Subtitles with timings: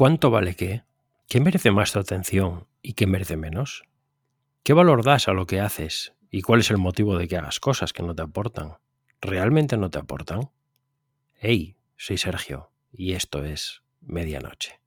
[0.00, 0.84] ¿Cuánto vale qué?
[1.28, 3.82] ¿Qué merece más tu atención y qué merece menos?
[4.62, 7.60] ¿Qué valor das a lo que haces y cuál es el motivo de que hagas
[7.60, 8.78] cosas que no te aportan?
[9.20, 10.52] ¿Realmente no te aportan?
[11.34, 14.80] Hey, soy Sergio y esto es Medianoche.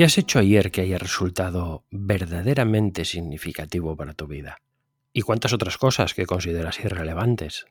[0.00, 4.56] ¿Qué has hecho ayer que haya resultado verdaderamente significativo para tu vida?
[5.12, 7.66] ¿Y cuántas otras cosas que consideras irrelevantes?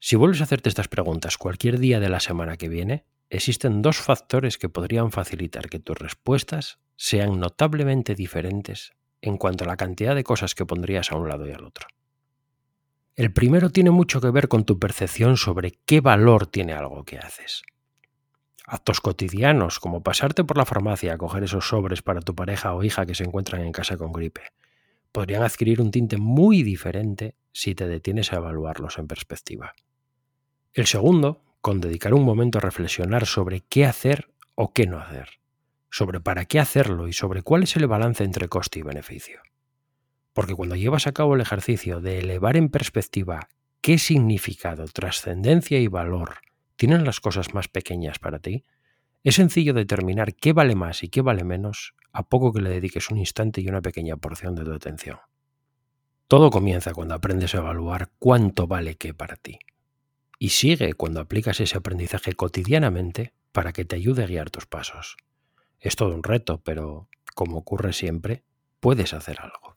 [0.00, 3.98] Si vuelves a hacerte estas preguntas cualquier día de la semana que viene, existen dos
[3.98, 10.16] factores que podrían facilitar que tus respuestas sean notablemente diferentes en cuanto a la cantidad
[10.16, 11.86] de cosas que pondrías a un lado y al otro.
[13.14, 17.18] El primero tiene mucho que ver con tu percepción sobre qué valor tiene algo que
[17.18, 17.62] haces.
[18.68, 22.82] Actos cotidianos, como pasarte por la farmacia a coger esos sobres para tu pareja o
[22.82, 24.42] hija que se encuentran en casa con gripe,
[25.12, 29.74] podrían adquirir un tinte muy diferente si te detienes a evaluarlos en perspectiva.
[30.72, 35.38] El segundo, con dedicar un momento a reflexionar sobre qué hacer o qué no hacer,
[35.88, 39.40] sobre para qué hacerlo y sobre cuál es el balance entre coste y beneficio.
[40.32, 43.48] Porque cuando llevas a cabo el ejercicio de elevar en perspectiva
[43.80, 46.38] qué significado, trascendencia y valor
[46.76, 48.64] tienen las cosas más pequeñas para ti,
[49.24, 53.10] es sencillo determinar qué vale más y qué vale menos a poco que le dediques
[53.10, 55.18] un instante y una pequeña porción de tu atención.
[56.28, 59.58] Todo comienza cuando aprendes a evaluar cuánto vale qué para ti.
[60.38, 65.16] Y sigue cuando aplicas ese aprendizaje cotidianamente para que te ayude a guiar tus pasos.
[65.80, 68.42] Es todo un reto, pero, como ocurre siempre,
[68.80, 69.76] puedes hacer algo.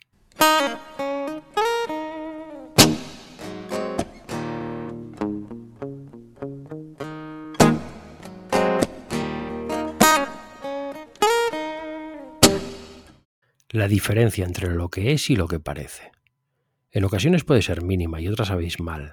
[13.79, 16.11] La diferencia entre lo que es y lo que parece.
[16.91, 19.11] En ocasiones puede ser mínima y otras abismal.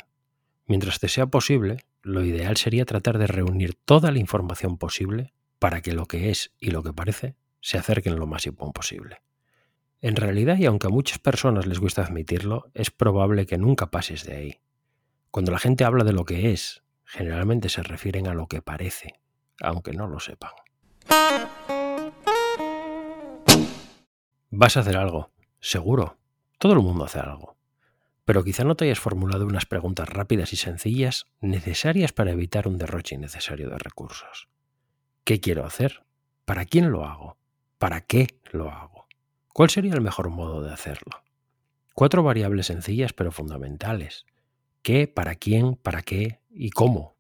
[0.67, 5.83] Mientras te sea posible, lo ideal sería tratar de reunir toda la información posible para
[5.83, 9.23] que lo que es y lo que parece se acerquen lo máximo posible.
[10.01, 14.25] En realidad, y aunque a muchas personas les gusta admitirlo, es probable que nunca pases
[14.25, 14.61] de ahí.
[15.31, 19.15] Cuando la gente habla de lo que es, generalmente se refieren a lo que parece,
[19.61, 20.51] aunque no lo sepan.
[24.51, 25.31] Vas a hacer algo,
[25.61, 26.19] seguro.
[26.59, 27.57] Todo el mundo hace algo.
[28.25, 32.79] Pero quizá no te hayas formulado unas preguntas rápidas y sencillas necesarias para evitar un
[32.79, 34.49] derroche innecesario de recursos.
[35.25, 36.05] ¿Qué quiero hacer?
[36.45, 37.37] ¿Para quién lo hago?
[37.79, 39.07] ¿Para qué lo hago?
[39.53, 41.23] ¿Cuál sería el mejor modo de hacerlo?
[41.95, 44.27] Cuatro variables sencillas pero fundamentales.
[44.83, 47.17] ¿Qué, para quién, para qué y cómo?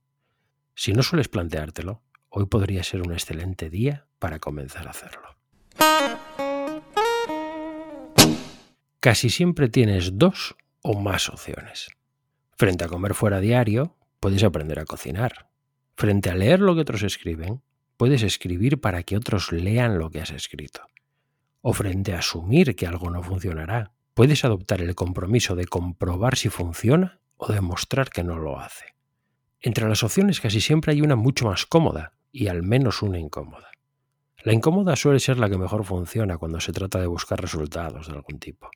[0.76, 5.37] Si no sueles planteártelo, hoy podría ser un excelente día para comenzar a hacerlo.
[9.06, 11.87] Casi siempre tienes dos o más opciones.
[12.56, 15.49] Frente a comer fuera diario, puedes aprender a cocinar.
[15.97, 17.62] Frente a leer lo que otros escriben,
[17.97, 20.81] puedes escribir para que otros lean lo que has escrito.
[21.61, 26.49] O frente a asumir que algo no funcionará, puedes adoptar el compromiso de comprobar si
[26.49, 28.97] funciona o demostrar que no lo hace.
[29.61, 33.71] Entre las opciones casi siempre hay una mucho más cómoda y al menos una incómoda.
[34.43, 38.15] La incómoda suele ser la que mejor funciona cuando se trata de buscar resultados de
[38.15, 38.69] algún tipo.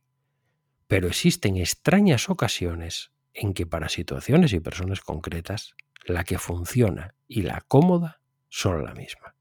[0.91, 7.43] Pero existen extrañas ocasiones en que para situaciones y personas concretas, la que funciona y
[7.43, 9.37] la cómoda son la misma.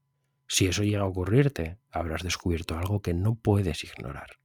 [0.46, 4.38] Si eso llega a ocurrirte, habrás descubierto algo que no puedes ignorar.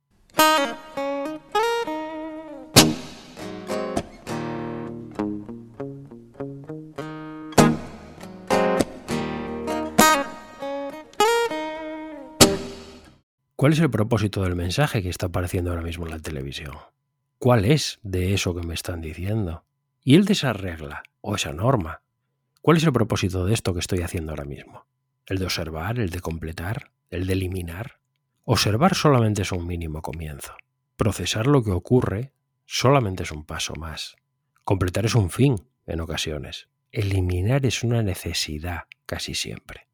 [13.55, 16.73] ¿Cuál es el propósito del mensaje que está apareciendo ahora mismo en la televisión?
[17.37, 19.65] ¿Cuál es de eso que me están diciendo?
[20.03, 22.01] ¿Y el de esa regla o esa norma?
[22.61, 24.87] ¿Cuál es el propósito de esto que estoy haciendo ahora mismo?
[25.25, 27.99] ¿El de observar, el de completar, el de eliminar?
[28.45, 30.55] Observar solamente es un mínimo comienzo.
[30.95, 32.31] Procesar lo que ocurre
[32.65, 34.15] solamente es un paso más.
[34.63, 36.69] Completar es un fin en ocasiones.
[36.91, 39.87] Eliminar es una necesidad casi siempre.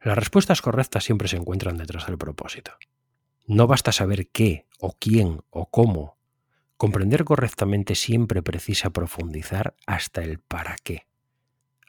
[0.00, 2.72] Las respuestas correctas siempre se encuentran detrás del propósito.
[3.46, 6.19] No basta saber qué o quién o cómo
[6.80, 11.06] Comprender correctamente siempre precisa profundizar hasta el para qué.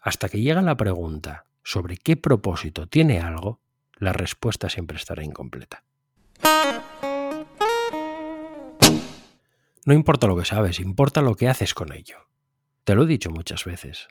[0.01, 3.61] Hasta que llega la pregunta sobre qué propósito tiene algo,
[3.95, 5.85] la respuesta siempre estará incompleta.
[9.85, 12.27] No importa lo que sabes, importa lo que haces con ello.
[12.83, 14.09] Te lo he dicho muchas veces.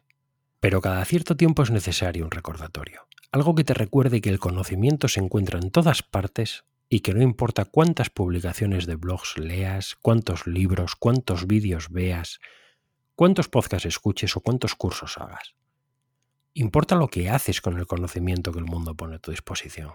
[0.61, 5.09] Pero cada cierto tiempo es necesario un recordatorio, algo que te recuerde que el conocimiento
[5.09, 10.49] se encuentra en todas partes y que no importa cuántas publicaciones de blogs leas, cuántos
[10.49, 12.41] libros, cuántos vídeos veas,
[13.15, 15.55] cuántos podcasts escuches o cuántos cursos hagas.
[16.53, 19.93] Importa lo que haces con el conocimiento que el mundo pone a tu disposición.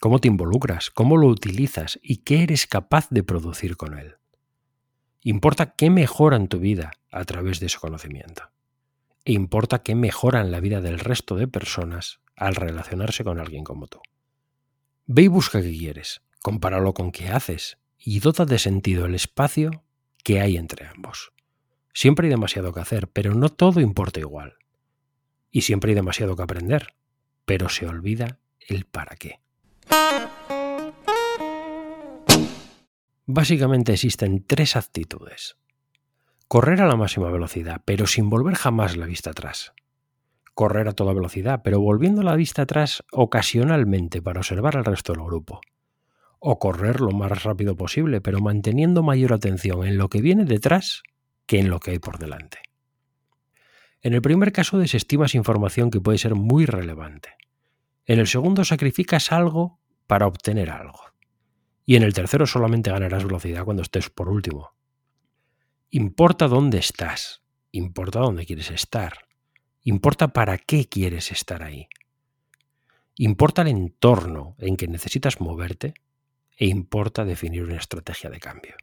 [0.00, 4.16] Cómo te involucras, cómo lo utilizas y qué eres capaz de producir con él.
[5.22, 8.42] Importa qué mejora en tu vida a través de ese conocimiento.
[9.24, 13.62] E importa qué mejora en la vida del resto de personas al relacionarse con alguien
[13.62, 14.00] como tú.
[15.06, 19.84] Ve y busca qué quieres, compáralo con qué haces y dota de sentido el espacio
[20.22, 21.32] que hay entre ambos.
[21.92, 24.54] Siempre hay demasiado que hacer, pero no todo importa igual.
[25.50, 26.94] Y siempre hay demasiado que aprender,
[27.44, 29.40] pero se olvida el para qué.
[33.26, 35.56] Básicamente existen tres actitudes.
[36.48, 39.74] Correr a la máxima velocidad, pero sin volver jamás la vista atrás.
[40.54, 45.24] Correr a toda velocidad, pero volviendo la vista atrás ocasionalmente para observar al resto del
[45.24, 45.60] grupo.
[46.38, 51.02] O correr lo más rápido posible, pero manteniendo mayor atención en lo que viene detrás
[51.46, 52.58] que en lo que hay por delante.
[54.02, 57.30] En el primer caso desestimas información que puede ser muy relevante.
[58.06, 61.00] En el segundo sacrificas algo para obtener algo.
[61.86, 64.74] Y en el tercero solamente ganarás velocidad cuando estés por último.
[65.90, 67.42] Importa dónde estás,
[67.72, 69.23] importa dónde quieres estar,
[69.84, 71.88] importa para qué quieres estar ahí.
[73.16, 75.94] Importa el entorno en que necesitas moverte
[76.56, 78.74] e importa definir una estrategia de cambio.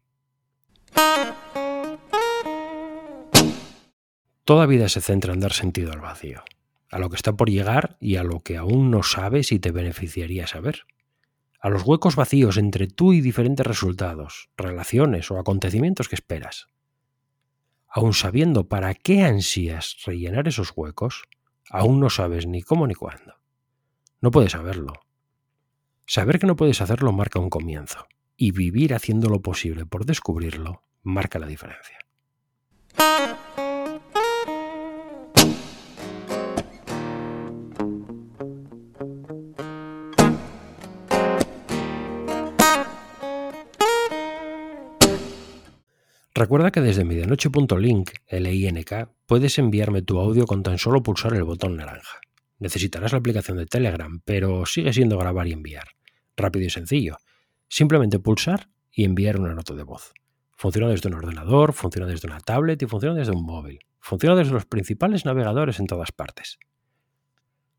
[4.45, 6.44] Toda vida se centra en dar sentido al vacío,
[6.89, 9.71] a lo que está por llegar y a lo que aún no sabes y te
[9.71, 10.86] beneficiaría saber
[11.62, 16.68] a los huecos vacíos entre tú y diferentes resultados, relaciones o acontecimientos que esperas.
[17.94, 21.24] Aun sabiendo para qué ansías rellenar esos huecos,
[21.70, 23.36] aún no sabes ni cómo ni cuándo.
[24.22, 24.94] No puedes saberlo.
[26.06, 28.08] Saber que no puedes hacerlo marca un comienzo,
[28.38, 31.98] y vivir haciendo lo posible por descubrirlo marca la diferencia.
[46.33, 51.75] Recuerda que desde medianoche.link, LINK, puedes enviarme tu audio con tan solo pulsar el botón
[51.75, 52.22] naranja.
[52.57, 55.89] Necesitarás la aplicación de Telegram, pero sigue siendo grabar y enviar.
[56.38, 57.18] Rápido y sencillo.
[57.68, 60.13] Simplemente pulsar y enviar una nota de voz.
[60.56, 63.80] Funciona desde un ordenador, funciona desde una tablet y funciona desde un móvil.
[64.00, 66.60] Funciona desde los principales navegadores en todas partes.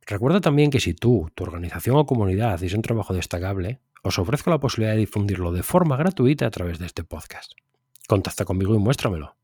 [0.04, 4.50] Recuerda también que si tú, tu organización o comunidad hacéis un trabajo destacable, os ofrezco
[4.50, 7.52] la posibilidad de difundirlo de forma gratuita a través de este podcast.
[8.12, 9.38] Contacta conmigo y muéstramelo.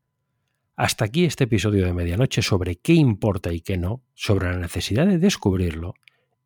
[0.75, 5.07] Hasta aquí este episodio de Medianoche sobre qué importa y qué no, sobre la necesidad
[5.07, 5.95] de descubrirlo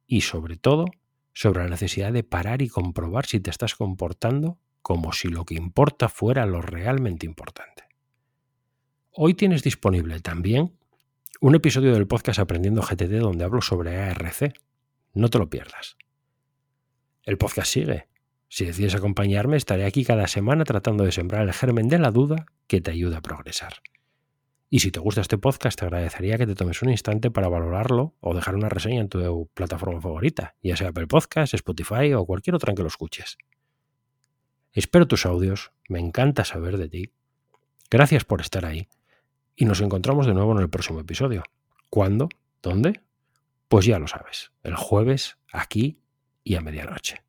[0.07, 0.85] y sobre todo
[1.33, 5.55] sobre la necesidad de parar y comprobar si te estás comportando como si lo que
[5.55, 7.83] importa fuera lo realmente importante.
[9.11, 10.77] Hoy tienes disponible también
[11.41, 14.53] un episodio del podcast Aprendiendo GTD donde hablo sobre ARC.
[15.13, 15.97] No te lo pierdas.
[17.23, 18.07] El podcast sigue
[18.53, 22.45] si decides acompañarme, estaré aquí cada semana tratando de sembrar el germen de la duda
[22.67, 23.77] que te ayuda a progresar.
[24.69, 28.13] Y si te gusta este podcast, te agradecería que te tomes un instante para valorarlo
[28.19, 32.53] o dejar una reseña en tu plataforma favorita, ya sea Apple Podcast, Spotify o cualquier
[32.53, 33.39] otra en que lo escuches.
[34.71, 37.11] Espero tus audios, me encanta saber de ti.
[37.89, 38.87] Gracias por estar ahí.
[39.55, 41.41] Y nos encontramos de nuevo en el próximo episodio.
[41.89, 42.29] ¿Cuándo?
[42.61, 43.01] ¿Dónde?
[43.67, 45.97] Pues ya lo sabes, el jueves, aquí
[46.43, 47.22] y a medianoche.